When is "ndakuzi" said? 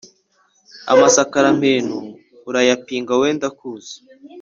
3.37-3.95